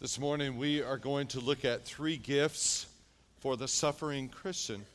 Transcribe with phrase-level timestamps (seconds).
[0.00, 2.86] This morning, we are going to look at three gifts
[3.40, 4.86] for the suffering Christian.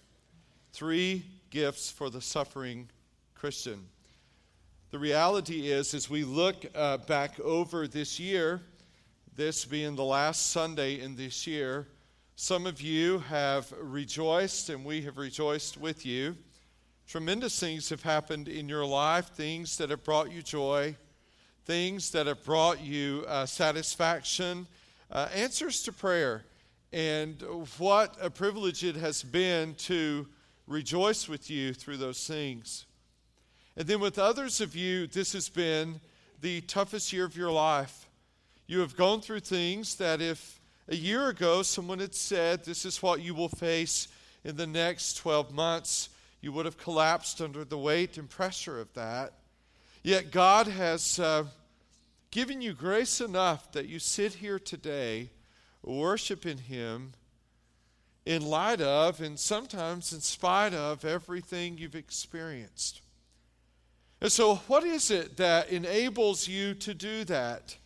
[0.74, 2.90] Three gifts for the suffering
[3.36, 3.86] Christian.
[4.90, 8.62] The reality is, as we look uh, back over this year,
[9.36, 11.86] this being the last Sunday in this year,
[12.36, 16.36] some of you have rejoiced, and we have rejoiced with you.
[17.08, 20.96] Tremendous things have happened in your life, things that have brought you joy,
[21.66, 24.66] things that have brought you uh, satisfaction
[25.12, 26.44] uh, answers to prayer.
[26.92, 27.44] And
[27.78, 30.28] what a privilege it has been to
[30.68, 32.86] rejoice with you through those things.
[33.76, 36.00] And then with others of you, this has been
[36.42, 38.10] the toughest year of your life.
[38.68, 43.02] You have gone through things that if a year ago someone had said, This is
[43.02, 44.08] what you will face
[44.44, 46.10] in the next 12 months,
[46.42, 49.34] you would have collapsed under the weight and pressure of that.
[50.04, 51.20] Yet God has.
[51.20, 51.46] Uh,
[52.36, 55.30] given you grace enough that you sit here today
[55.82, 57.14] worshiping Him
[58.26, 63.00] in light of, and sometimes in spite of, everything you've experienced.
[64.20, 67.78] And so, what is it that enables you to do that?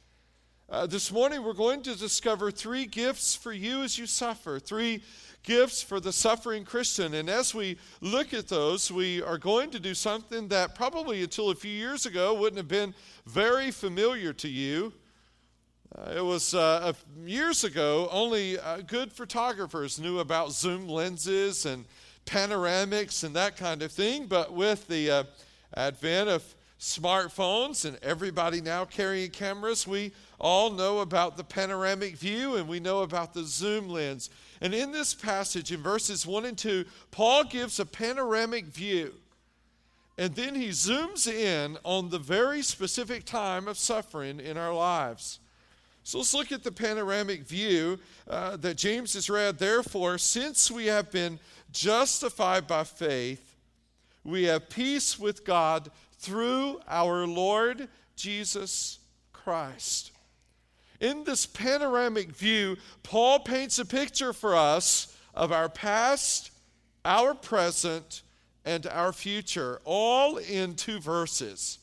[0.67, 5.03] Uh, this morning, we're going to discover three gifts for you as you suffer, three
[5.43, 7.13] gifts for the suffering Christian.
[7.13, 11.49] And as we look at those, we are going to do something that probably until
[11.49, 12.93] a few years ago wouldn't have been
[13.25, 14.93] very familiar to you.
[15.97, 16.93] Uh, it was uh,
[17.25, 21.85] years ago, only uh, good photographers knew about zoom lenses and
[22.25, 24.27] panoramics and that kind of thing.
[24.27, 25.23] But with the uh,
[25.75, 32.55] advent of smartphones and everybody now carrying cameras, we all know about the panoramic view
[32.55, 34.29] and we know about the zoom lens.
[34.61, 39.13] And in this passage, in verses 1 and 2, Paul gives a panoramic view.
[40.17, 45.39] And then he zooms in on the very specific time of suffering in our lives.
[46.03, 49.59] So let's look at the panoramic view uh, that James has read.
[49.59, 51.39] Therefore, since we have been
[51.71, 53.55] justified by faith,
[54.23, 55.89] we have peace with God
[56.19, 58.99] through our Lord Jesus
[59.33, 60.11] Christ.
[60.99, 66.51] In this panoramic view, Paul paints a picture for us of our past,
[67.05, 68.21] our present,
[68.65, 71.79] and our future, all in two verses.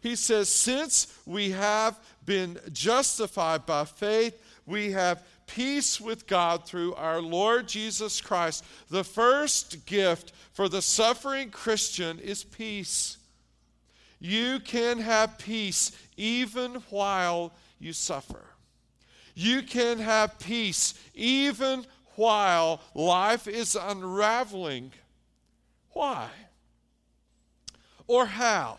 [0.00, 6.94] He says, Since we have been justified by faith, we have peace with God through
[6.94, 8.64] our Lord Jesus Christ.
[8.90, 13.18] The first gift for the suffering Christian is peace.
[14.24, 18.44] You can have peace even while you suffer.
[19.34, 21.84] You can have peace even
[22.14, 24.92] while life is unraveling.
[25.90, 26.28] Why?
[28.06, 28.78] Or how?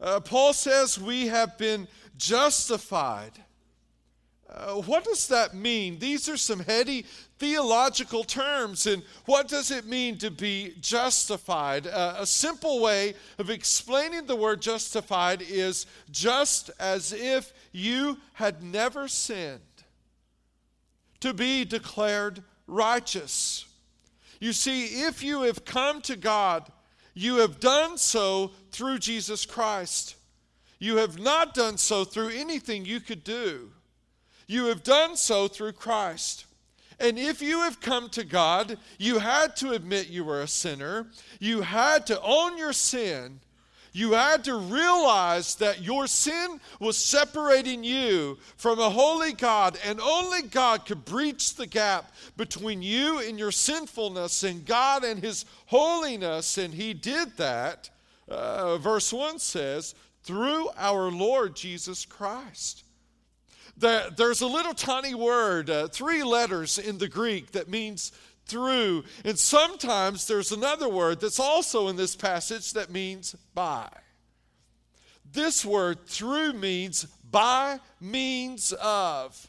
[0.00, 1.86] Uh, Paul says we have been
[2.16, 3.44] justified.
[4.50, 5.98] Uh, what does that mean?
[5.98, 7.04] These are some heady
[7.38, 8.86] theological terms.
[8.86, 11.86] And what does it mean to be justified?
[11.86, 18.62] Uh, a simple way of explaining the word justified is just as if you had
[18.62, 19.60] never sinned,
[21.20, 23.66] to be declared righteous.
[24.40, 26.70] You see, if you have come to God,
[27.12, 30.14] you have done so through Jesus Christ.
[30.78, 33.72] You have not done so through anything you could do.
[34.48, 36.46] You have done so through Christ.
[36.98, 41.06] And if you have come to God, you had to admit you were a sinner.
[41.38, 43.38] You had to own your sin
[43.98, 50.00] you had to realize that your sin was separating you from a holy God, and
[50.00, 55.46] only God could breach the gap between you and your sinfulness and God and His
[55.66, 56.58] holiness.
[56.58, 57.90] And He did that,
[58.28, 62.84] uh, verse 1 says, through our Lord Jesus Christ.
[63.78, 68.12] There's a little tiny word, uh, three letters in the Greek, that means
[68.46, 69.04] through.
[69.24, 73.88] And sometimes there's another word that's also in this passage that means by.
[75.30, 79.46] This word through means by means of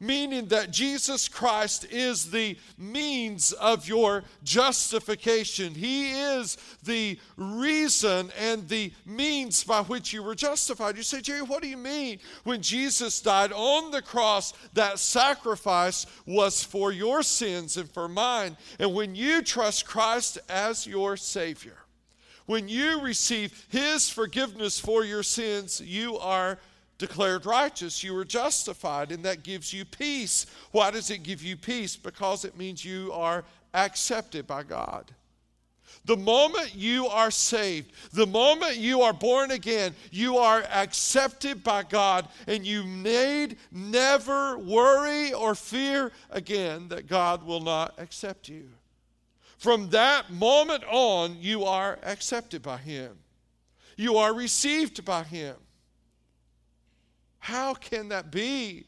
[0.00, 5.74] meaning that Jesus Christ is the means of your justification.
[5.74, 10.96] He is the reason and the means by which you were justified.
[10.96, 12.18] You say, Jerry, what do you mean?
[12.44, 18.56] When Jesus died on the cross, that sacrifice was for your sins and for mine.
[18.78, 21.78] And when you trust Christ as your Savior,
[22.46, 26.58] when you receive His forgiveness for your sins, you are
[26.98, 30.46] declared righteous, you are justified, and that gives you peace.
[30.72, 31.96] Why does it give you peace?
[31.96, 33.44] Because it means you are
[33.74, 35.12] accepted by God.
[36.04, 41.82] The moment you are saved, the moment you are born again, you are accepted by
[41.82, 48.68] God, and you need never worry or fear again that God will not accept you.
[49.58, 53.18] From that moment on, you are accepted by Him,
[53.96, 55.56] you are received by Him.
[57.46, 58.86] How can that be?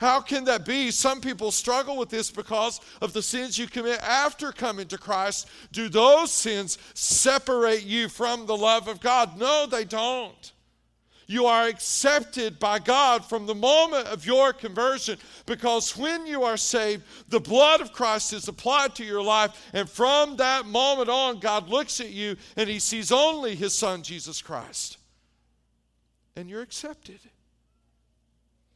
[0.00, 0.90] How can that be?
[0.90, 5.46] Some people struggle with this because of the sins you commit after coming to Christ.
[5.70, 9.38] Do those sins separate you from the love of God?
[9.38, 10.52] No, they don't.
[11.28, 15.16] You are accepted by God from the moment of your conversion
[15.46, 19.52] because when you are saved, the blood of Christ is applied to your life.
[19.72, 24.02] And from that moment on, God looks at you and he sees only his son,
[24.02, 24.98] Jesus Christ.
[26.34, 27.20] And you're accepted.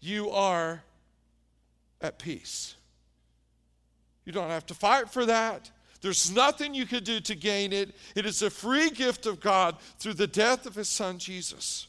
[0.00, 0.82] You are
[2.00, 2.74] at peace.
[4.24, 5.70] You don't have to fight for that.
[6.00, 7.94] There's nothing you can do to gain it.
[8.14, 11.86] It is a free gift of God through the death of his son Jesus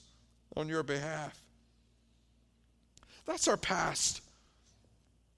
[0.58, 1.40] on your behalf.
[3.26, 4.22] That's our past.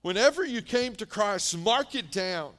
[0.01, 2.51] Whenever you came to Christ, mark it down.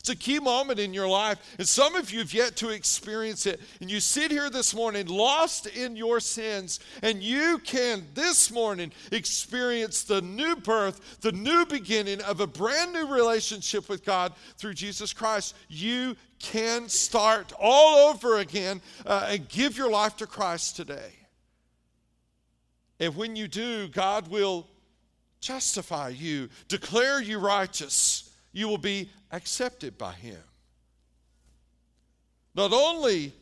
[0.00, 3.44] It's a key moment in your life, and some of you have yet to experience
[3.44, 3.60] it.
[3.82, 8.92] And you sit here this morning lost in your sins, and you can this morning
[9.12, 14.72] experience the new birth, the new beginning of a brand new relationship with God through
[14.72, 15.54] Jesus Christ.
[15.68, 21.12] You can start all over again uh, and give your life to Christ today.
[22.98, 24.66] And when you do, God will
[25.42, 30.38] justify you, declare you righteous you will be accepted by Him.
[32.54, 33.32] Not only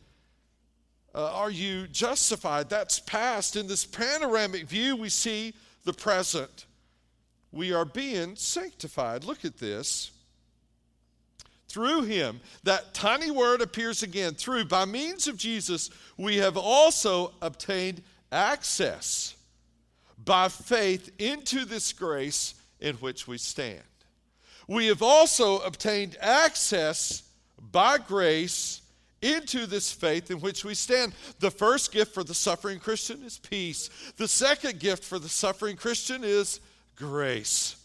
[1.15, 3.55] uh, are you justified, that's past.
[3.55, 5.53] In this panoramic view, we see
[5.83, 6.65] the present.
[7.51, 9.23] We are being sanctified.
[9.23, 10.11] Look at this.
[11.67, 14.33] Through him, that tiny word appears again.
[14.33, 18.01] Through, by means of Jesus, we have also obtained
[18.31, 19.35] access
[20.23, 23.81] by faith into this grace in which we stand
[24.69, 27.23] we have also obtained access
[27.71, 28.81] by grace
[29.19, 31.11] into this faith in which we stand.
[31.39, 35.75] The first gift for the suffering Christian is peace, the second gift for the suffering
[35.75, 36.59] Christian is
[36.95, 37.77] grace.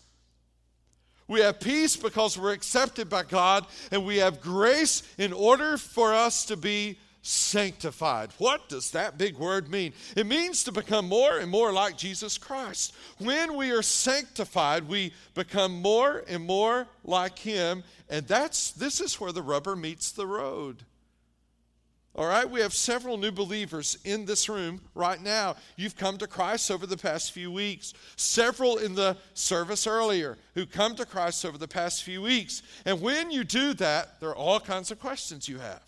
[1.26, 6.12] We have peace because we're accepted by God, and we have grace in order for
[6.12, 8.30] us to be sanctified.
[8.36, 9.94] What does that big word mean?
[10.14, 12.94] It means to become more and more like Jesus Christ.
[13.18, 19.18] When we are sanctified, we become more and more like him, and that's this is
[19.18, 20.84] where the rubber meets the road.
[22.14, 25.56] All right, we have several new believers in this room right now.
[25.76, 27.94] You've come to Christ over the past few weeks.
[28.16, 32.62] Several in the service earlier who come to Christ over the past few weeks.
[32.84, 35.82] And when you do that, there are all kinds of questions you have.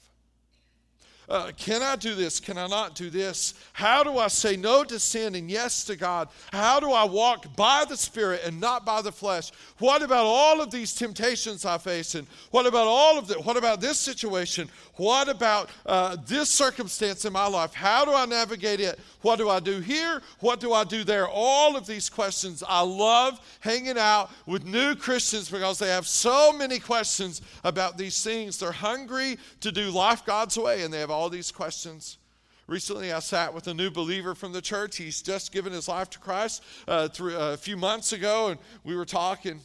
[1.29, 2.39] Uh, can I do this?
[2.39, 3.55] Can I not do this?
[3.73, 6.29] How do I say no to sin and yes to God?
[6.53, 9.51] How do I walk by the Spirit and not by the flesh?
[9.79, 12.15] What about all of these temptations I face?
[12.15, 13.45] And what about all of that?
[13.45, 14.69] What about this situation?
[14.95, 17.75] What about uh, this circumstance in my life?
[17.75, 18.99] How do I navigate it?
[19.23, 20.23] What do I do here?
[20.39, 21.29] What do I do there?
[21.29, 22.63] All of these questions.
[22.67, 28.23] I love hanging out with new Christians because they have so many questions about these
[28.23, 28.59] things.
[28.59, 32.19] They're hungry to do life God's way and they have all these questions.
[32.67, 34.97] Recently, I sat with a new believer from the church.
[34.97, 38.59] He's just given his life to Christ uh, through, uh, a few months ago, and
[38.85, 39.61] we were talking.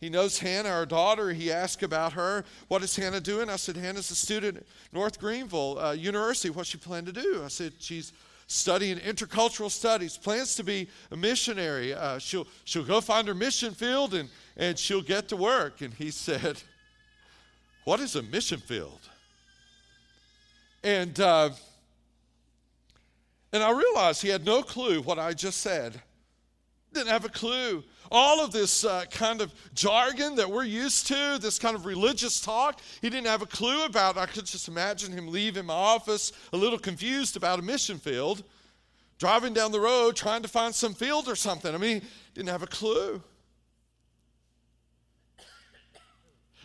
[0.00, 1.32] He knows Hannah, our daughter.
[1.32, 2.44] He asked about her.
[2.68, 3.48] What is Hannah doing?
[3.48, 6.50] I said, Hannah's a student at North Greenville uh, University.
[6.50, 7.42] What's she plan to do?
[7.42, 8.12] I said, she's
[8.48, 11.94] studying intercultural studies, plans to be a missionary.
[11.94, 15.80] Uh, she'll, she'll go find her mission field and, and she'll get to work.
[15.80, 16.60] And he said,
[17.84, 19.00] What is a mission field?
[20.84, 21.50] And, uh,
[23.52, 26.00] and I realized he had no clue what I just said.
[26.92, 31.38] Didn't have a clue all of this uh, kind of jargon that we're used to,
[31.40, 34.18] this kind of religious talk, he didn't have a clue about.
[34.18, 38.44] I could just imagine him leaving my office a little confused about a mission field,
[39.18, 41.74] driving down the road trying to find some field or something.
[41.74, 42.02] I mean,
[42.34, 43.22] didn't have a clue.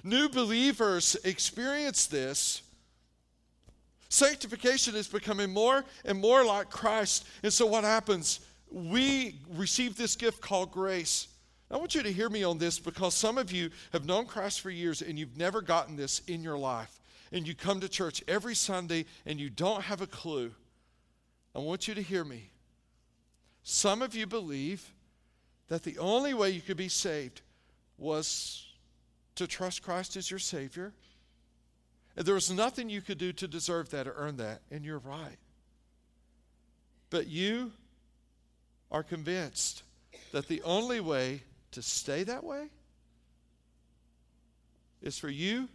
[0.03, 2.61] New believers experience this.
[4.09, 7.27] Sanctification is becoming more and more like Christ.
[7.43, 8.39] And so, what happens?
[8.71, 11.27] We receive this gift called grace.
[11.69, 14.61] I want you to hear me on this because some of you have known Christ
[14.61, 16.99] for years and you've never gotten this in your life.
[17.33, 20.51] And you come to church every Sunday and you don't have a clue.
[21.53, 22.51] I want you to hear me.
[23.63, 24.93] Some of you believe
[25.67, 27.41] that the only way you could be saved
[27.97, 28.65] was
[29.35, 30.93] to trust Christ as your Savior.
[32.17, 34.97] And there was nothing you could do to deserve that or earn that, and you're
[34.97, 35.37] right.
[37.11, 37.71] But you
[38.91, 39.83] are convinced
[40.31, 42.69] that the only way to stay that way
[45.03, 45.69] is for you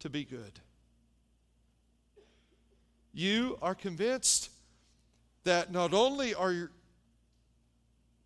[0.00, 0.60] to be good.
[3.14, 4.50] You are convinced
[5.44, 6.68] that not only are you,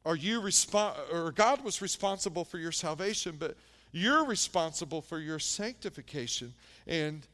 [0.05, 3.57] are you respon- or God was responsible for your salvation, but
[3.93, 6.55] you're responsible for your sanctification.
[6.89, 7.25] And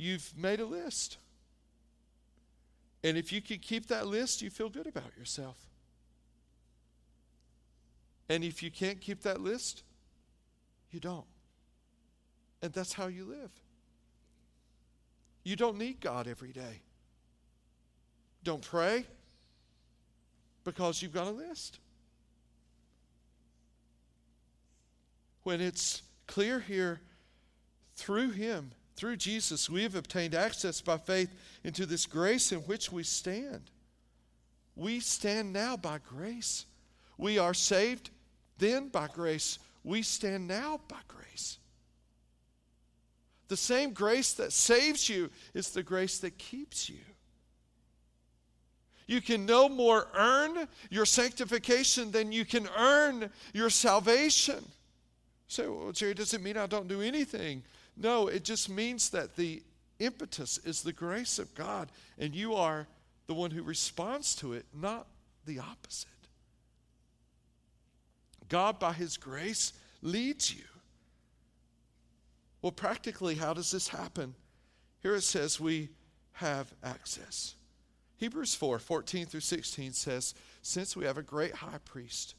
[0.00, 1.18] you've made a list.
[3.04, 5.58] And if you can keep that list, you feel good about yourself.
[8.28, 9.82] And if you can't keep that list,
[10.90, 11.26] you don't.
[12.62, 13.50] And that's how you live.
[15.44, 16.82] You don't need God every day.
[18.42, 19.06] Don't pray
[20.64, 21.78] because you've got a list.
[25.42, 27.00] When it's clear here
[27.96, 32.92] through Him, through Jesus, we have obtained access by faith into this grace in which
[32.92, 33.70] we stand.
[34.76, 36.66] We stand now by grace.
[37.16, 38.10] We are saved
[38.58, 39.58] then by grace.
[39.84, 41.56] We stand now by grace.
[43.48, 47.00] The same grace that saves you is the grace that keeps you.
[49.06, 54.62] You can no more earn your sanctification than you can earn your salvation.
[55.48, 57.62] So, well, Jerry, does it mean I don't do anything?
[57.96, 59.62] No, it just means that the
[59.98, 62.86] impetus is the grace of God, and you are
[63.26, 65.06] the one who responds to it, not
[65.46, 66.08] the opposite.
[68.48, 70.64] God, by His grace, leads you.
[72.62, 74.34] Well, practically, how does this happen?
[75.02, 75.88] Here it says we
[76.32, 77.54] have access.
[78.16, 82.34] Hebrews 4 14 through 16 says, Since we have a great high priest,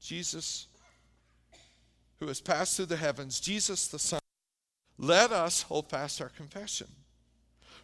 [0.00, 0.68] Jesus,
[2.20, 4.20] who has passed through the heavens, Jesus the Son,
[4.98, 6.86] let us hold fast our confession.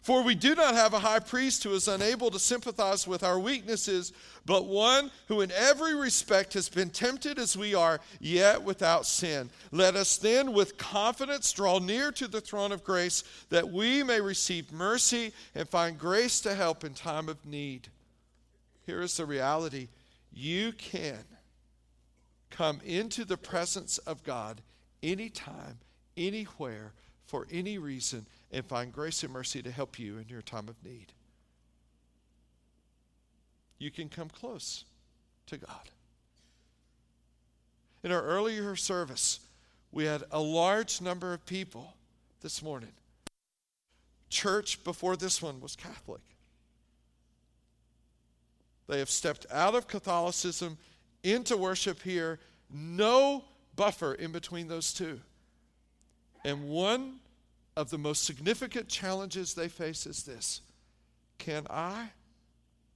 [0.01, 3.37] For we do not have a high priest who is unable to sympathize with our
[3.37, 4.13] weaknesses,
[4.47, 9.51] but one who in every respect has been tempted as we are, yet without sin.
[9.71, 14.21] Let us then with confidence draw near to the throne of grace, that we may
[14.21, 17.89] receive mercy and find grace to help in time of need.
[18.87, 19.89] Here is the reality
[20.33, 21.23] you can
[22.49, 24.61] come into the presence of God
[25.03, 25.77] anytime,
[26.17, 26.93] anywhere,
[27.31, 30.75] for any reason and find grace and mercy to help you in your time of
[30.83, 31.13] need.
[33.79, 34.83] You can come close
[35.47, 35.89] to God.
[38.03, 39.39] In our earlier service,
[39.93, 41.93] we had a large number of people
[42.41, 42.91] this morning.
[44.29, 46.21] Church before this one was Catholic.
[48.89, 50.77] They have stepped out of Catholicism
[51.23, 53.45] into worship here, no
[53.77, 55.21] buffer in between those two.
[56.43, 57.20] And one
[57.75, 60.61] of the most significant challenges they face is this
[61.37, 62.09] Can I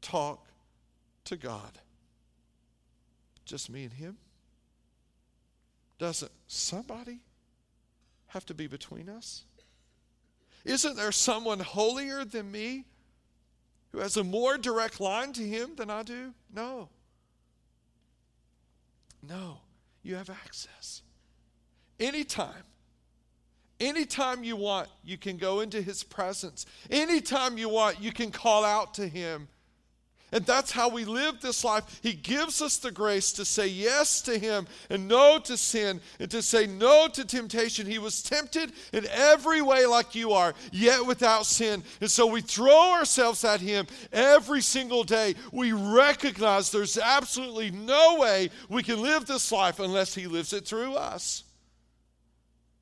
[0.01, 0.46] talk
[1.25, 1.79] to God?
[3.46, 4.17] Just me and Him?
[5.98, 7.20] Doesn't somebody
[8.27, 9.44] have to be between us?
[10.65, 12.86] Isn't there someone holier than me
[13.91, 16.34] who has a more direct line to Him than I do?
[16.53, 16.89] No.
[19.22, 19.60] No.
[20.03, 21.01] You have access.
[22.00, 22.63] Anytime
[23.86, 26.65] Anytime you want, you can go into his presence.
[26.89, 29.48] Anytime you want, you can call out to him.
[30.32, 32.00] And that's how we live this life.
[32.01, 36.30] He gives us the grace to say yes to Him and no to sin and
[36.32, 37.86] to say no to temptation.
[37.86, 41.84] He was tempted in every way like you are, yet without sin.
[42.01, 45.36] And so we throw ourselves at Him every single day.
[45.54, 50.65] We recognize there's absolutely no way we can live this life unless He lives it
[50.65, 51.44] through us.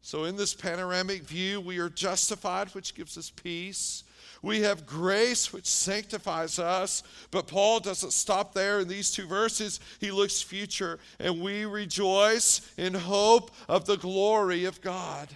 [0.06, 4.04] So, in this panoramic view, we are justified, which gives us peace.
[4.42, 7.04] We have grace, which sanctifies us.
[7.32, 9.80] But Paul doesn't stop there in these two verses.
[10.02, 15.30] He looks future, and we rejoice in hope of the glory of God.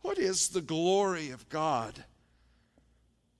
[0.00, 2.04] What is the glory of God?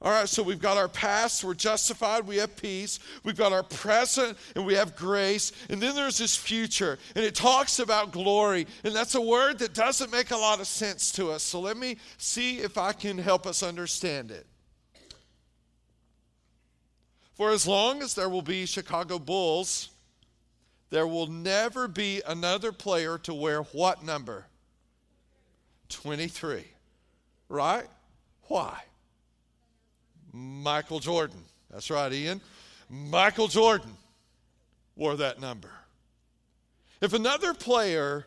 [0.03, 2.99] All right, so we've got our past, we're justified, we have peace.
[3.23, 5.53] We've got our present, and we have grace.
[5.71, 8.67] And then there's this future, and it talks about glory.
[8.83, 11.45] And that's a word that doesn't make a lot of sense to us.
[11.45, 14.45] So let me see if I can help us understand it.
[17.35, 19.89] For as long as there will be Chicago Bulls,
[20.91, 24.47] there will never be another player to wear what number?
[25.91, 26.65] 23.
[27.49, 27.87] Right?
[28.49, 28.83] Why?
[30.33, 31.43] Michael Jordan.
[31.71, 32.41] That's right, Ian.
[32.89, 33.97] Michael Jordan
[34.97, 35.71] wore that number.
[37.01, 38.27] If another player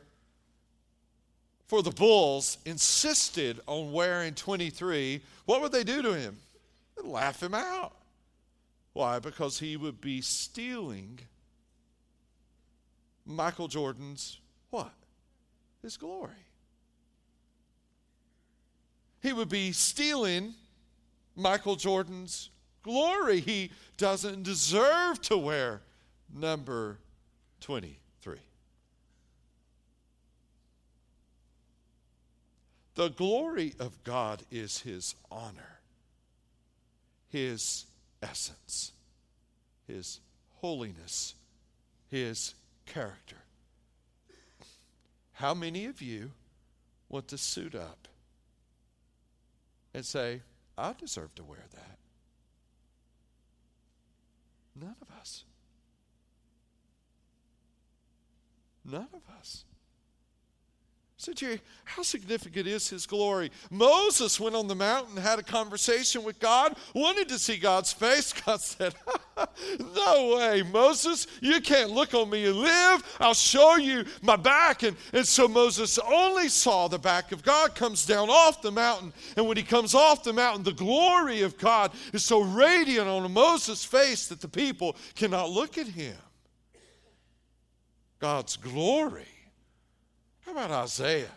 [1.67, 6.37] for the bulls insisted on wearing 23, what would they do to him?
[6.95, 7.93] They'd laugh him out.
[8.93, 9.19] Why?
[9.19, 11.19] Because he would be stealing
[13.25, 14.93] Michael Jordan's what?
[15.81, 16.31] His glory.
[19.21, 20.53] He would be stealing
[21.35, 22.49] Michael Jordan's
[22.83, 23.39] glory.
[23.39, 25.81] He doesn't deserve to wear
[26.33, 26.99] number
[27.61, 28.37] 23.
[32.95, 35.79] The glory of God is his honor,
[37.27, 37.85] his
[38.21, 38.93] essence,
[39.85, 40.21] his
[40.61, 41.35] holiness,
[42.09, 42.53] his
[42.85, 43.37] character.
[45.33, 46.31] How many of you
[47.09, 48.07] want to suit up
[49.93, 50.41] and say,
[50.77, 51.97] I deserve to wear that?
[54.75, 55.45] None of us.
[58.83, 59.65] None of us.
[61.25, 63.49] So, Jerry, how significant is his glory?
[63.71, 68.31] Moses went on the mountain, had a conversation with God, wanted to see God's face.
[68.45, 68.93] God said,
[69.95, 73.17] No way, Moses, you can't look on me and live.
[73.19, 74.83] I'll show you my back.
[74.83, 79.11] And, and so Moses only saw the back of God, comes down off the mountain.
[79.35, 83.33] And when he comes off the mountain, the glory of God is so radiant on
[83.33, 86.17] Moses' face that the people cannot look at him.
[88.19, 89.25] God's glory
[90.45, 91.31] how about Isaiah?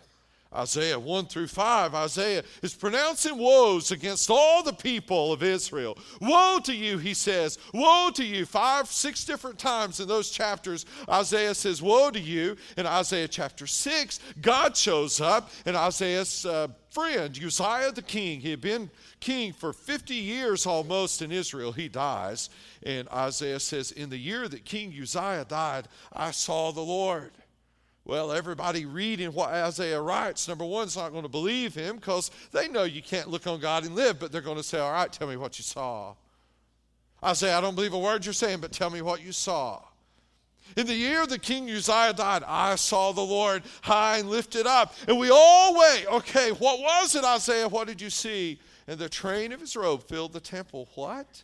[0.54, 5.98] Isaiah 1 through 5, Isaiah is pronouncing woes against all the people of Israel.
[6.22, 7.58] Woe to you, he says.
[7.74, 8.46] Woe to you.
[8.46, 12.56] Five, six different times in those chapters, Isaiah says, Woe to you.
[12.78, 18.50] In Isaiah chapter 6, God shows up, and Isaiah's uh, friend, Uzziah the king, he
[18.50, 21.72] had been king for 50 years almost in Israel.
[21.72, 22.48] He dies,
[22.82, 27.32] and Isaiah says, In the year that King Uzziah died, I saw the Lord.
[28.08, 32.30] Well, everybody reading what Isaiah writes, number one, is not going to believe him because
[32.52, 34.90] they know you can't look on God and live, but they're going to say, All
[34.90, 36.14] right, tell me what you saw.
[37.22, 39.82] I say, I don't believe a word you're saying, but tell me what you saw.
[40.74, 44.94] In the year the King Uzziah died, I saw the Lord high and lifted up.
[45.06, 46.06] And we all wait.
[46.06, 47.68] Okay, what was it, Isaiah?
[47.68, 48.58] What did you see?
[48.86, 50.88] And the train of his robe filled the temple.
[50.94, 51.42] What?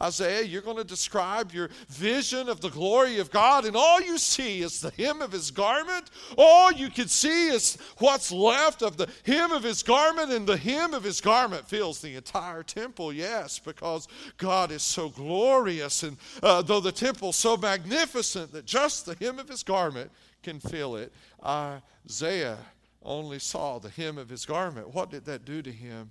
[0.00, 4.16] Isaiah, you're going to describe your vision of the glory of God, and all you
[4.16, 6.10] see is the hem of his garment.
[6.38, 10.56] All you can see is what's left of the hem of his garment, and the
[10.56, 13.12] hem of his garment fills the entire temple.
[13.12, 19.04] Yes, because God is so glorious, and uh, though the temple's so magnificent that just
[19.04, 20.10] the hem of his garment
[20.42, 21.12] can fill it,
[21.44, 22.58] Isaiah
[23.02, 24.94] only saw the hem of his garment.
[24.94, 26.10] What did that do to him?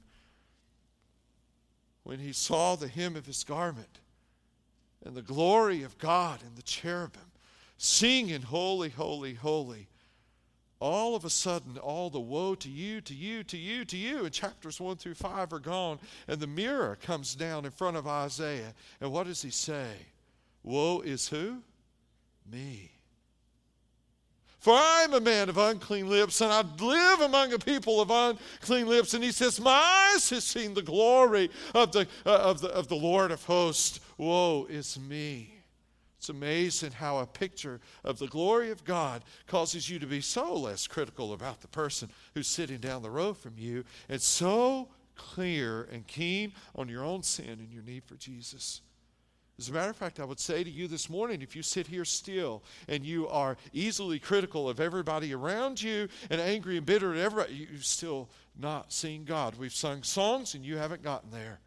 [2.04, 4.00] When he saw the hem of his garment
[5.06, 7.22] and the glory of God and the cherubim
[7.78, 9.88] singing, Holy, Holy, Holy,
[10.80, 14.26] all of a sudden, all the woe to you, to you, to you, to you,
[14.26, 18.08] in chapters 1 through 5 are gone, and the mirror comes down in front of
[18.08, 18.74] Isaiah.
[19.02, 19.92] And what does he say?
[20.64, 21.64] Woe is who?
[22.50, 22.92] Me.
[24.60, 28.12] For I am a man of unclean lips, and I live among a people of
[28.12, 29.14] unclean lips.
[29.14, 32.90] And he says, My eyes have seen the glory of the, uh, of the, of
[32.90, 34.02] the Lord of hosts.
[34.18, 35.60] Woe is me.
[36.18, 40.54] It's amazing how a picture of the glory of God causes you to be so
[40.54, 45.88] less critical about the person who's sitting down the road from you and so clear
[45.94, 48.82] and keen on your own sin and your need for Jesus.
[49.60, 51.86] As a matter of fact, I would say to you this morning if you sit
[51.86, 57.14] here still and you are easily critical of everybody around you and angry and bitter
[57.14, 59.56] at everybody, you've still not seen God.
[59.60, 61.60] We've sung songs and you haven't gotten there.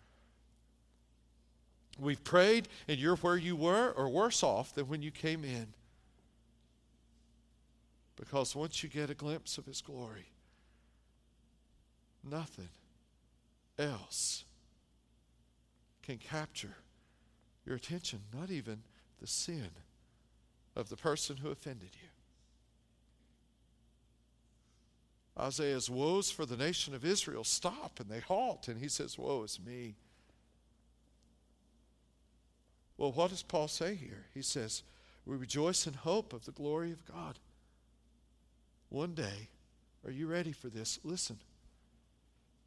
[1.99, 5.67] We've prayed and you're where you were or worse off than when you came in.
[8.17, 10.31] Because once you get a glimpse of His glory,
[12.25, 12.71] nothing
[13.79, 14.45] else
[16.03, 16.77] can capture
[17.65, 18.83] your attention, not even
[19.21, 19.71] the sin
[20.75, 22.09] of the person who offended you.
[25.39, 29.43] Isaiah's woes for the nation of Israel stop and they halt, and he says, Woe
[29.45, 29.95] is me.
[32.99, 34.27] Well, what does Paul say here?
[34.35, 34.83] He says,
[35.25, 37.39] We rejoice in hope of the glory of God.
[38.91, 39.49] One day,
[40.05, 40.99] are you ready for this?
[41.03, 41.39] Listen,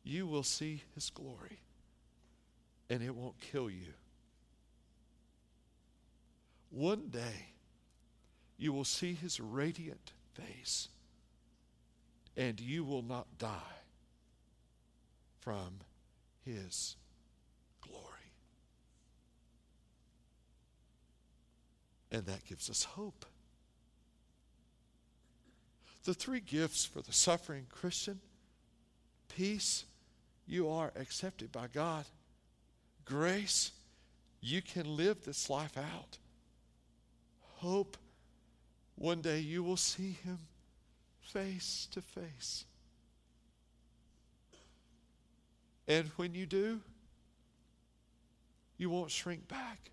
[0.03, 1.59] you will see his glory,
[2.89, 3.93] and it won't kill you.
[6.75, 7.53] One day,
[8.57, 10.89] you will see his radiant face,
[12.35, 13.79] and you will not die
[15.39, 15.79] from
[16.43, 16.97] his
[17.79, 18.01] glory.
[22.11, 23.25] And that gives us hope.
[26.03, 28.19] The three gifts for the suffering Christian
[29.29, 29.85] peace,
[30.45, 32.03] you are accepted by God.
[33.05, 33.71] Grace,
[34.41, 36.17] you can live this life out.
[37.55, 37.97] Hope,
[38.95, 40.39] one day you will see Him
[41.21, 42.65] face to face.
[45.87, 46.81] And when you do,
[48.77, 49.91] you won't shrink back.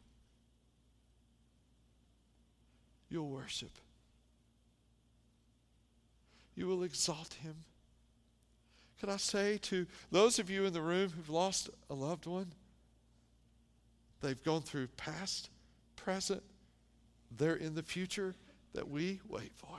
[3.11, 3.73] You'll worship.
[6.55, 7.55] You will exalt him.
[9.01, 12.53] Can I say to those of you in the room who've lost a loved one,
[14.21, 15.51] they've gone through past,
[15.97, 16.43] present,
[17.39, 18.35] they're in the future
[18.75, 19.77] that we wait for.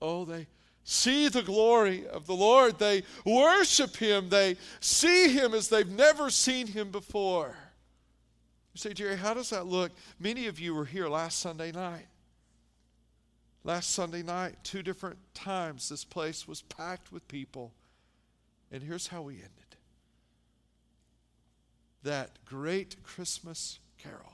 [0.00, 0.46] Oh, they
[0.84, 2.78] see the glory of the Lord.
[2.78, 4.28] They worship Him.
[4.28, 7.56] They see Him as they've never seen Him before.
[8.74, 9.92] You say, Jerry, how does that look?
[10.18, 12.06] Many of you were here last Sunday night.
[13.64, 17.72] Last Sunday night, two different times, this place was packed with people.
[18.72, 19.50] And here's how we ended
[22.02, 24.31] that great Christmas carol,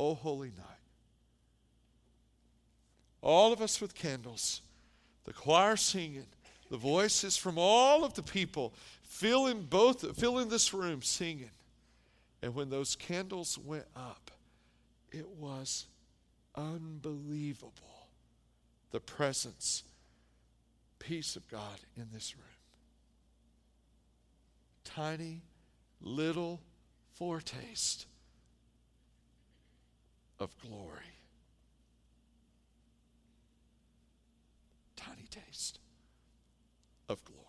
[0.00, 0.66] O Holy Night.
[3.20, 4.62] All of us with candles
[5.24, 6.24] the choir singing,
[6.70, 11.50] the voices from all of the people filling both filling this room singing.
[12.42, 14.30] And when those candles went up,
[15.12, 15.86] it was
[16.56, 18.08] unbelievable
[18.92, 19.84] the presence,
[20.98, 22.46] peace of God in this room.
[24.84, 25.42] Tiny
[26.00, 26.60] little
[27.12, 28.06] foretaste
[30.40, 31.10] of glory.
[35.00, 35.78] tiny taste
[37.08, 37.40] of glory.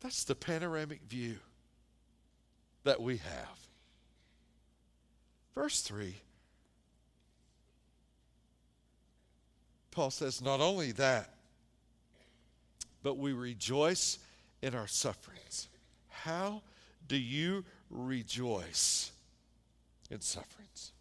[0.00, 1.36] That's the panoramic view
[2.84, 3.58] that we have.
[5.54, 6.16] Verse 3
[9.90, 11.30] Paul says, Not only that,
[13.02, 14.18] but we rejoice
[14.62, 15.68] in our sufferings.
[16.08, 16.62] How
[17.08, 19.12] do you rejoice
[20.10, 20.92] in sufferings?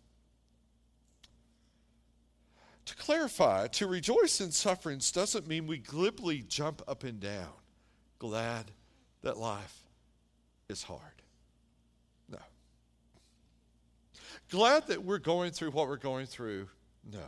[2.85, 7.51] To clarify, to rejoice in sufferings doesn't mean we glibly jump up and down,
[8.17, 8.71] glad
[9.23, 9.83] that life
[10.69, 11.01] is hard.
[12.29, 12.39] No.
[14.49, 16.69] Glad that we're going through what we're going through?
[17.11, 17.25] No.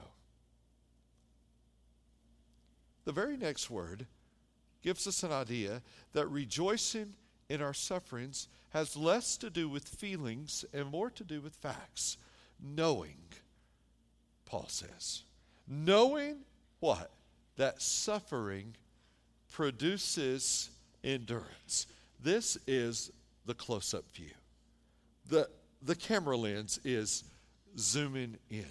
[3.03, 4.05] The very next word
[4.81, 5.81] gives us an idea
[6.13, 7.15] that rejoicing
[7.49, 12.17] in our sufferings has less to do with feelings and more to do with facts.
[12.61, 13.17] Knowing,
[14.45, 15.23] Paul says.
[15.67, 16.37] Knowing
[16.79, 17.11] what?
[17.57, 18.75] That suffering
[19.51, 20.69] produces
[21.03, 21.87] endurance.
[22.21, 23.11] This is
[23.45, 24.31] the close up view.
[25.29, 25.49] The,
[25.81, 27.23] the camera lens is
[27.77, 28.65] zooming in.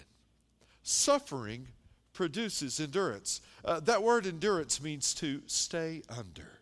[0.83, 1.67] Suffering
[2.13, 3.41] produces endurance.
[3.63, 6.59] Uh, that word endurance means to stay under.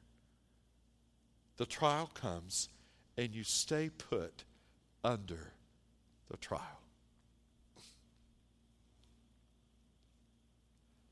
[1.58, 2.70] The trial comes
[3.18, 4.44] and you stay put
[5.04, 5.54] under
[6.30, 6.62] the trial.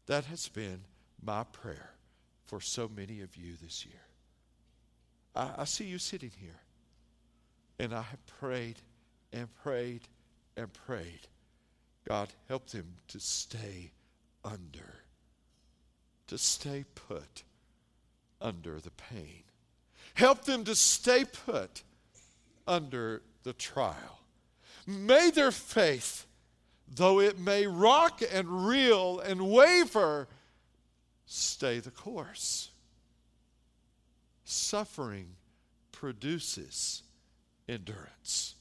[0.06, 0.82] That has been
[1.24, 1.92] my prayer
[2.46, 4.02] for so many of you this year.
[5.36, 6.62] I, I see you sitting here,
[7.80, 8.76] and I have prayed
[9.34, 10.02] and prayed
[10.56, 11.28] and prayed.
[12.08, 13.92] God, help them to stay
[14.44, 14.94] under,
[16.28, 17.44] to stay put
[18.40, 19.44] under the pain.
[20.14, 21.82] Help them to stay put
[22.68, 24.20] under the trial.
[24.88, 26.26] May their faith
[26.88, 30.28] though it may rock and reel and waver,
[31.26, 32.70] stay the course.
[34.44, 35.28] Suffering
[35.92, 37.04] produces
[37.68, 38.56] endurance.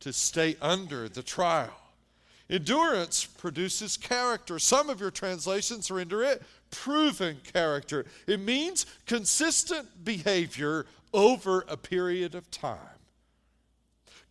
[0.00, 1.78] To stay under the trial.
[2.50, 4.58] Endurance produces character.
[4.58, 8.04] Some of your translations render it proven character.
[8.26, 12.78] It means consistent behavior over a period of time.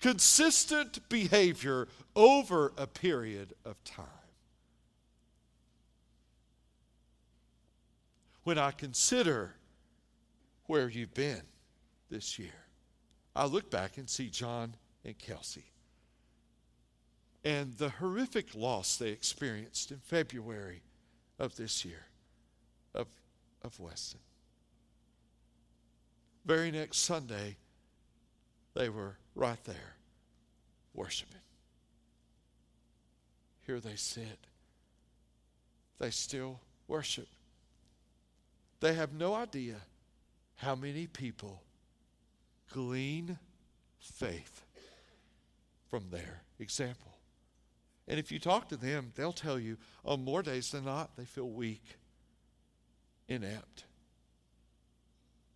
[0.01, 4.05] Consistent behavior over a period of time.
[8.43, 9.55] When I consider
[10.65, 11.43] where you've been
[12.09, 12.65] this year,
[13.35, 15.71] I look back and see John and Kelsey
[17.43, 20.83] and the horrific loss they experienced in February
[21.39, 22.07] of this year
[22.93, 23.07] of,
[23.63, 24.19] of Weston.
[26.45, 27.57] Very next Sunday,
[28.73, 29.95] they were right there
[30.93, 31.35] worshiping.
[33.65, 34.39] Here they sit.
[35.99, 37.27] They still worship.
[38.79, 39.75] They have no idea
[40.55, 41.61] how many people
[42.73, 43.37] glean
[43.99, 44.63] faith
[45.89, 47.11] from their example.
[48.07, 51.25] And if you talk to them, they'll tell you on more days than not, they
[51.25, 51.83] feel weak,
[53.27, 53.85] inept.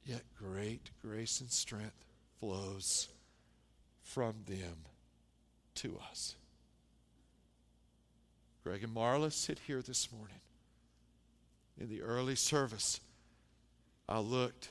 [0.06, 2.06] Yet great grace and strength
[2.40, 3.10] flows
[4.04, 4.86] from them
[5.76, 6.36] to us.
[8.64, 10.40] Greg and Marla sit here this morning.
[11.80, 13.02] In the early service,
[14.08, 14.70] I looked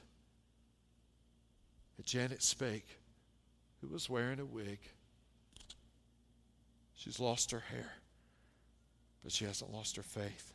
[1.98, 2.98] at Janet Spake,
[3.80, 4.78] who was wearing a wig.
[6.94, 7.92] She's lost her hair,
[9.22, 10.52] but she hasn't lost her faith.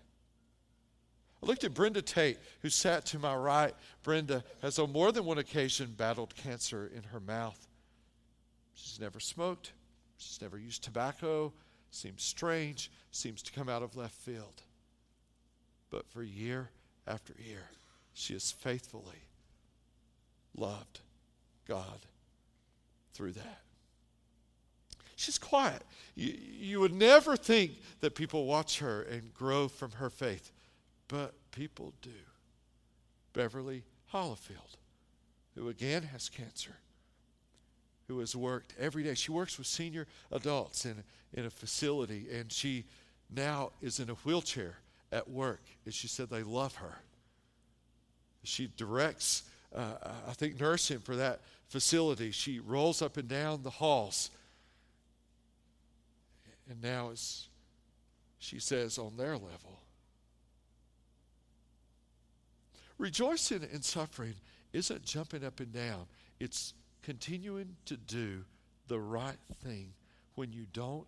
[1.42, 3.74] I looked at Brenda Tate, who sat to my right.
[4.04, 7.68] Brenda has on more than one occasion battled cancer in her mouth.
[8.74, 9.72] She's never smoked,
[10.18, 11.54] she's never used tobacco,
[11.92, 14.64] seems strange, seems to come out of left field.
[15.90, 16.70] But for year
[17.08, 17.70] after year,
[18.14, 19.24] she has faithfully
[20.56, 21.00] loved
[21.68, 22.00] God
[23.14, 23.62] through that.
[25.16, 25.84] She's quiet.
[26.16, 30.52] You, you would never think that people watch her and grow from her faith,
[31.10, 32.12] but people do.
[33.34, 34.78] Beverly Hollifield,
[35.56, 36.78] who again has cancer,
[38.08, 39.16] who has worked every day.
[39.16, 42.86] She works with senior adults in, in a facility, and she
[43.30, 44.78] now is in a wheelchair
[45.12, 45.62] at work.
[45.86, 46.96] And she said they love her.
[48.44, 49.44] She directs,
[49.76, 49.96] uh,
[50.28, 52.32] I think, nursing for that facility.
[52.32, 54.32] She rolls up and down the halls.
[56.70, 57.48] And now, as
[58.40, 59.82] she says, on their level,
[63.00, 64.36] rejoicing in suffering
[64.72, 66.06] isn't jumping up and down,
[66.40, 68.44] it's continuing to do
[68.88, 69.94] the right thing
[70.36, 71.08] when you don't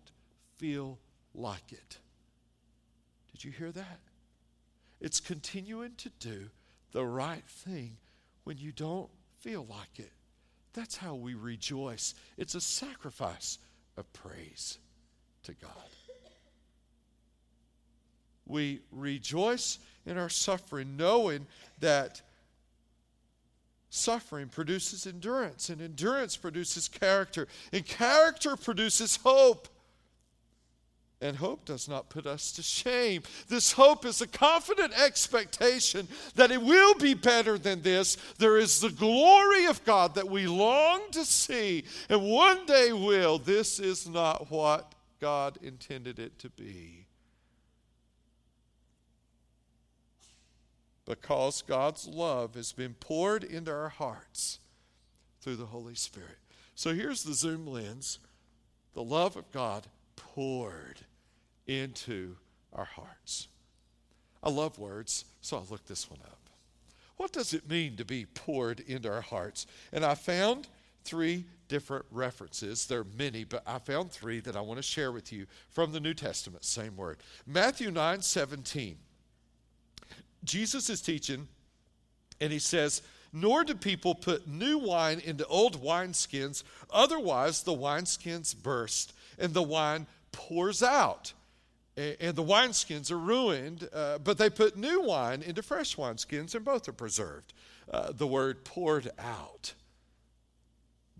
[0.58, 0.98] feel
[1.34, 1.98] like it.
[3.30, 4.00] Did you hear that?
[5.00, 6.50] It's continuing to do
[6.92, 7.96] the right thing
[8.44, 10.12] when you don't feel like it.
[10.74, 12.14] That's how we rejoice.
[12.36, 13.58] It's a sacrifice
[13.96, 14.78] of praise
[15.44, 15.70] to God.
[18.52, 21.46] We rejoice in our suffering, knowing
[21.80, 22.20] that
[23.88, 29.68] suffering produces endurance, and endurance produces character, and character produces hope.
[31.22, 33.22] And hope does not put us to shame.
[33.48, 38.18] This hope is a confident expectation that it will be better than this.
[38.38, 43.38] There is the glory of God that we long to see, and one day will.
[43.38, 47.01] This is not what God intended it to be.
[51.04, 54.60] Because God's love has been poured into our hearts
[55.40, 56.38] through the Holy Spirit.
[56.74, 58.18] So here's the zoom lens
[58.94, 59.86] the love of God
[60.16, 61.00] poured
[61.66, 62.36] into
[62.72, 63.48] our hearts.
[64.42, 66.38] I love words, so I looked this one up.
[67.16, 69.66] What does it mean to be poured into our hearts?
[69.92, 70.68] And I found
[71.04, 72.86] three different references.
[72.86, 75.92] There are many, but I found three that I want to share with you from
[75.92, 77.18] the New Testament, same word.
[77.46, 78.96] Matthew 9 17.
[80.44, 81.48] Jesus is teaching,
[82.40, 83.02] and he says,
[83.32, 89.62] Nor do people put new wine into old wineskins, otherwise the wineskins burst, and the
[89.62, 91.32] wine pours out
[91.96, 96.64] and the wineskins are ruined, uh, but they put new wine into fresh wineskins, and
[96.64, 97.52] both are preserved.
[97.90, 99.74] Uh, the word poured out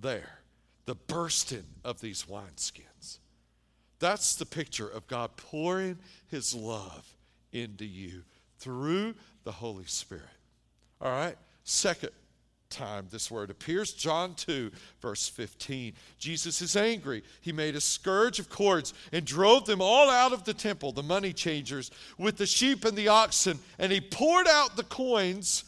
[0.01, 0.41] there,
[0.87, 3.19] the bursting of these wineskins.
[3.99, 7.07] That's the picture of God pouring his love
[7.53, 8.25] into you
[8.62, 10.25] through the Holy Spirit.
[11.01, 11.37] All right?
[11.64, 12.11] Second
[12.70, 13.92] time this word appears.
[13.92, 14.70] John 2,
[15.01, 15.92] verse 15.
[16.18, 17.22] Jesus is angry.
[17.40, 21.03] He made a scourge of cords and drove them all out of the temple, the
[21.03, 25.64] money changers, with the sheep and the oxen, and he poured out the coins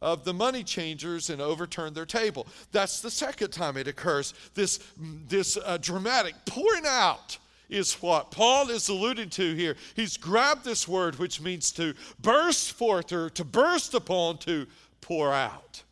[0.00, 2.46] of the money changers and overturned their table.
[2.72, 4.32] That's the second time it occurs.
[4.54, 4.80] This,
[5.28, 9.76] this uh, dramatic pouring out is what Paul is alluding to here.
[9.94, 14.66] He's grabbed this word, which means to burst forth or to burst upon, to
[15.00, 15.82] pour out.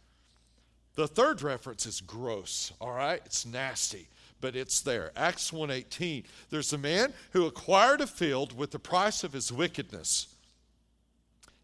[0.95, 3.21] The third reference is gross, all right?
[3.27, 4.09] It's nasty,
[4.41, 5.13] but it's there.
[5.15, 6.25] Acts 1:18.
[6.49, 10.29] There's a man who acquired a field with the price of his wickedness.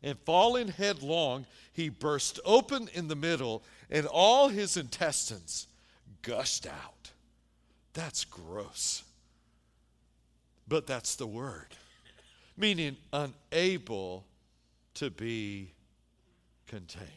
[0.02, 5.68] And falling headlong, he burst open in the middle, and all his intestines
[6.22, 7.12] gushed out.
[7.94, 9.04] That's gross.
[10.68, 11.68] But that's the word,
[12.56, 14.24] meaning unable
[14.94, 15.72] to be
[16.66, 17.08] contained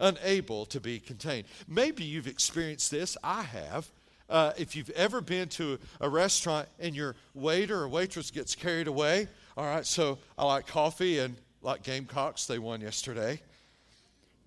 [0.00, 1.46] unable to be contained.
[1.68, 3.16] Maybe you've experienced this.
[3.22, 3.90] I have.
[4.28, 8.88] Uh, if you've ever been to a restaurant and your waiter or waitress gets carried
[8.88, 13.40] away, all right, so I like coffee and like Gamecocks, they won yesterday.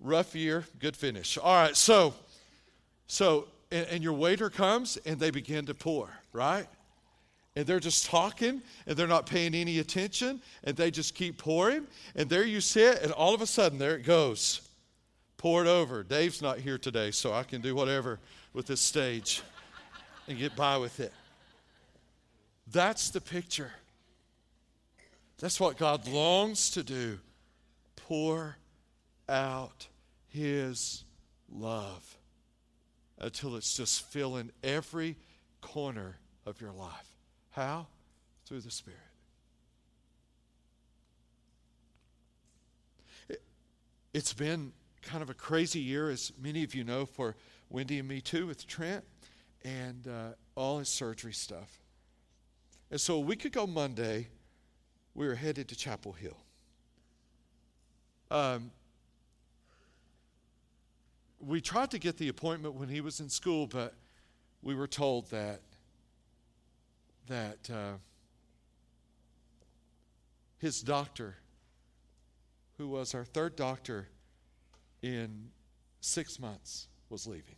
[0.00, 1.38] Rough year, good finish.
[1.38, 2.14] All right, so,
[3.06, 6.66] so, and, and your waiter comes and they begin to pour, right?
[7.56, 11.86] And they're just talking and they're not paying any attention and they just keep pouring.
[12.14, 14.60] And there you sit, and all of a sudden, there it goes.
[15.38, 16.02] Pour it over.
[16.02, 18.20] Dave's not here today, so I can do whatever
[18.52, 19.42] with this stage
[20.28, 21.12] and get by with it.
[22.70, 23.72] That's the picture.
[25.38, 27.18] That's what God longs to do
[27.96, 28.56] pour
[29.28, 29.86] out
[30.28, 31.04] His
[31.50, 32.16] love
[33.18, 35.16] until it's just filling every
[35.60, 37.15] corner of your life.
[37.56, 37.86] How?
[38.44, 39.00] Through the Spirit.
[43.30, 43.40] It,
[44.12, 47.34] it's been kind of a crazy year, as many of you know, for
[47.70, 49.02] Wendy and me too, with Trent
[49.64, 51.80] and uh, all his surgery stuff.
[52.90, 54.28] And so a week ago Monday,
[55.14, 56.36] we were headed to Chapel Hill.
[58.30, 58.70] Um,
[61.40, 63.94] we tried to get the appointment when he was in school, but
[64.62, 65.62] we were told that
[67.28, 67.92] that uh,
[70.58, 71.36] his doctor,
[72.78, 74.08] who was our third doctor
[75.02, 75.48] in
[76.00, 77.56] six months, was leaving.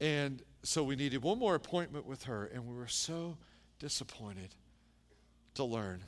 [0.00, 3.36] And so we needed one more appointment with her, and we were so
[3.78, 4.54] disappointed
[5.54, 6.02] to learn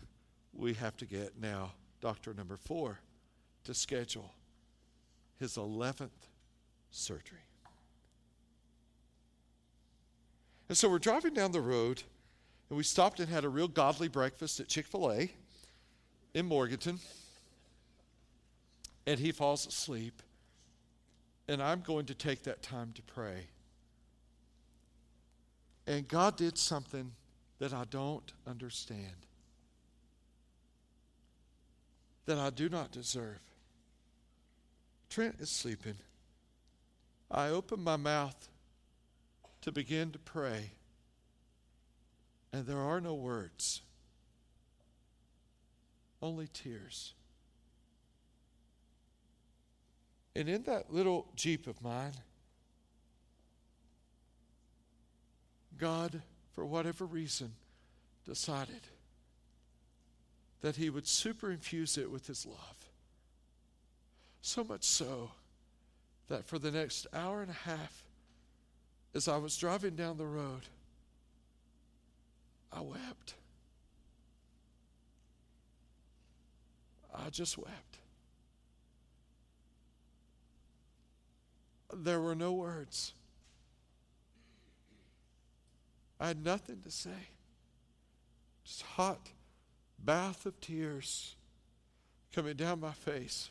[0.55, 3.01] we have to get now doctor number four
[3.65, 4.35] to schedule
[5.39, 6.11] his 11th
[6.91, 7.39] surgery.
[10.73, 12.03] And so we're driving down the road,
[12.71, 15.31] and we stopped and had a real godly breakfast at Chick fil A
[16.33, 16.99] in Morganton.
[19.07, 20.23] And he falls asleep.
[21.47, 23.49] And I'm going to take that time to pray.
[25.87, 27.13] And God did something
[27.59, 29.27] that I don't understand,
[32.25, 33.43] that I do not deserve.
[35.11, 35.97] Trent is sleeping.
[37.31, 38.49] I open my mouth
[39.63, 40.73] to begin to pray,
[42.53, 43.81] and there are no words,
[46.21, 47.15] only tears.
[50.35, 52.13] And in that little Jeep of mine,
[55.79, 56.23] God,
[56.55, 57.53] for whatever reason,
[58.25, 58.81] decided
[60.61, 62.77] that He would superinfuse it with His love.
[64.41, 65.31] So much so
[66.29, 68.05] that for the next hour and a half,
[69.15, 70.63] as I was driving down the road,
[72.73, 73.35] I wept.
[77.15, 77.99] I just wept.
[81.95, 83.13] There were no words.
[86.19, 87.11] I had nothing to say.
[88.65, 89.29] Just hot
[89.99, 91.37] bath of tears
[92.35, 93.51] coming down my face.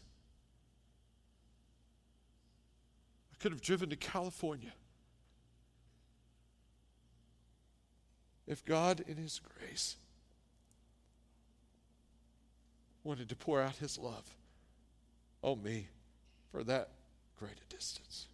[3.32, 4.72] I could have driven to California.
[8.52, 9.96] If God, in His grace,
[13.04, 14.36] wanted to pour out His love
[15.42, 15.88] on me
[16.52, 16.90] for that
[17.40, 18.28] great a distance.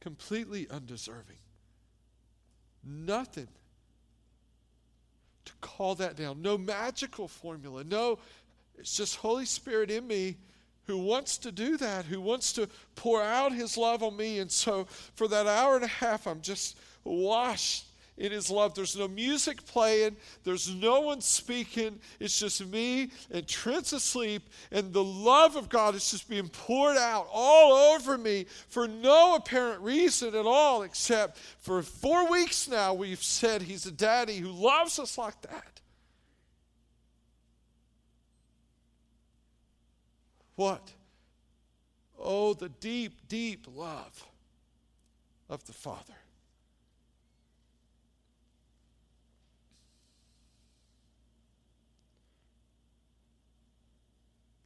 [0.00, 1.36] completely undeserving.
[2.82, 3.48] Nothing
[5.44, 6.42] to call that down.
[6.42, 7.84] No magical formula.
[7.84, 8.18] No,
[8.78, 10.38] it's just Holy Spirit in me
[10.86, 14.38] who wants to do that, who wants to pour out his love on me.
[14.38, 17.86] And so for that hour and a half, I'm just washed
[18.20, 18.74] in his love.
[18.74, 20.14] There's no music playing,
[20.44, 21.98] there's no one speaking.
[22.20, 26.98] It's just me and Trent's asleep, and the love of God is just being poured
[26.98, 32.92] out all over me for no apparent reason at all, except for four weeks now,
[32.92, 35.79] we've said he's a daddy who loves us like that.
[40.60, 40.92] What?
[42.22, 44.26] Oh, the deep, deep love
[45.48, 46.12] of the Father.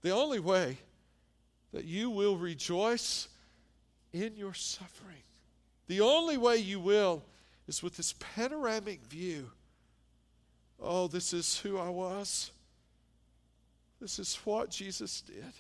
[0.03, 0.79] The only way
[1.73, 3.29] that you will rejoice
[4.13, 5.23] in your suffering,
[5.87, 7.23] the only way you will
[7.69, 9.49] is with this panoramic view.
[10.83, 12.51] Oh, this is who I was.
[14.01, 15.53] This is what Jesus did.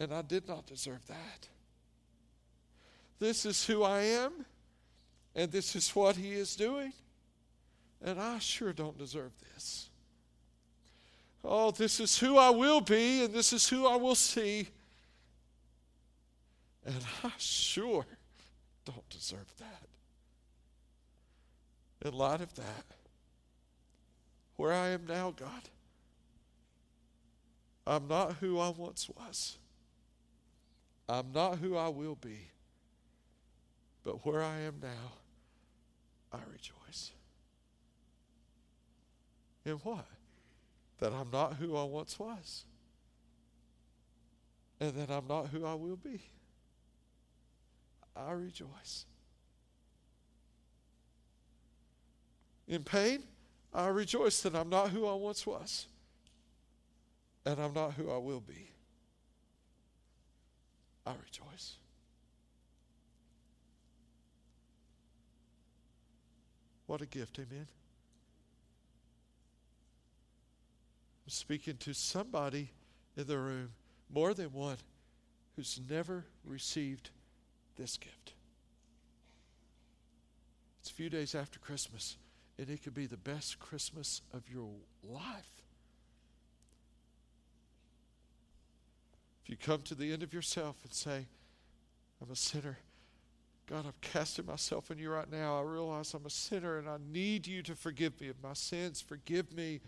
[0.00, 1.48] And I did not deserve that.
[3.18, 4.32] This is who I am,
[5.36, 6.94] and this is what He is doing.
[8.02, 9.90] And I sure don't deserve this.
[11.44, 14.68] Oh, this is who I will be, and this is who I will see.
[16.86, 18.06] And I sure
[18.86, 19.82] don't deserve that.
[22.08, 22.84] In light of that,
[24.56, 25.68] where I am now, God,
[27.86, 29.58] I'm not who I once was.
[31.10, 32.38] I'm not who I will be.
[34.04, 35.12] But where I am now,
[36.32, 37.10] I rejoice.
[39.64, 40.06] In what?
[41.00, 42.64] That I'm not who I once was.
[44.78, 46.20] And that I'm not who I will be.
[48.14, 49.04] I rejoice.
[52.68, 53.24] In pain,
[53.74, 55.86] I rejoice that I'm not who I once was.
[57.44, 58.69] And I'm not who I will be.
[61.06, 61.76] I rejoice.
[66.86, 67.66] What a gift, amen.
[71.24, 72.70] I'm speaking to somebody
[73.16, 73.70] in the room,
[74.12, 74.78] more than one,
[75.56, 77.10] who's never received
[77.76, 78.32] this gift.
[80.80, 82.16] It's a few days after Christmas,
[82.58, 84.70] and it could be the best Christmas of your
[85.04, 85.59] life.
[89.50, 91.26] You come to the end of yourself and say,
[92.22, 92.78] I'm a sinner,
[93.68, 95.58] God, I'm casting myself in you right now.
[95.58, 99.00] I realize I'm a sinner and I need you to forgive me of my sins.
[99.00, 99.80] Forgive me.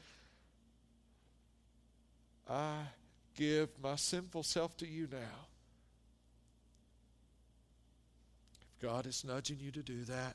[2.50, 2.74] I
[3.36, 5.46] give my sinful self to you now.
[8.62, 10.34] If God is nudging you to do that,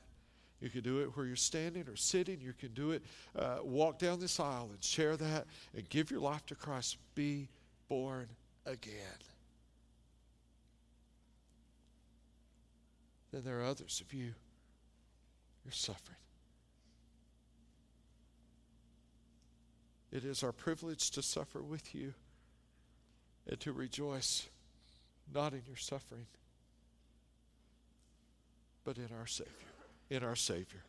[0.62, 2.40] you can do it where you're standing or sitting.
[2.40, 3.04] You can do it,
[3.38, 6.96] uh, walk down this aisle and share that and give your life to Christ.
[7.14, 7.50] Be
[7.90, 8.28] born
[8.68, 9.22] again.
[13.32, 14.34] Then there are others of you,
[15.64, 16.18] you're suffering.
[20.12, 22.14] It is our privilege to suffer with you
[23.48, 24.48] and to rejoice
[25.34, 26.28] not in your suffering,
[28.84, 29.52] but in our Savior,
[30.10, 30.84] in our Savior.